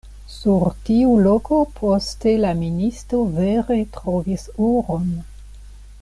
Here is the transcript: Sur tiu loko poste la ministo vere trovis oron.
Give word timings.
Sur 0.35 0.63
tiu 0.85 1.11
loko 1.27 1.59
poste 1.81 2.31
la 2.45 2.53
ministo 2.63 3.19
vere 3.37 3.77
trovis 3.99 4.47
oron. 4.69 5.07